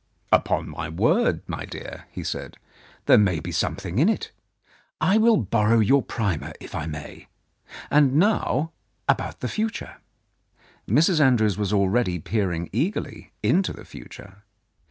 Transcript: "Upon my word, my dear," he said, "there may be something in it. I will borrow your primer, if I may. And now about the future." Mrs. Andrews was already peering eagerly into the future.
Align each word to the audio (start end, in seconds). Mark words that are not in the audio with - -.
"Upon 0.31 0.67
my 0.67 0.89
word, 0.89 1.43
my 1.45 1.63
dear," 1.63 2.07
he 2.09 2.23
said, 2.23 2.57
"there 3.05 3.19
may 3.19 3.39
be 3.39 3.51
something 3.51 3.99
in 3.99 4.09
it. 4.09 4.31
I 4.99 5.19
will 5.19 5.37
borrow 5.37 5.77
your 5.79 6.01
primer, 6.01 6.53
if 6.59 6.73
I 6.73 6.87
may. 6.87 7.27
And 7.91 8.15
now 8.15 8.71
about 9.07 9.41
the 9.41 9.47
future." 9.47 9.97
Mrs. 10.87 11.19
Andrews 11.21 11.55
was 11.59 11.71
already 11.71 12.17
peering 12.17 12.67
eagerly 12.73 13.31
into 13.43 13.73
the 13.73 13.85
future. 13.85 14.41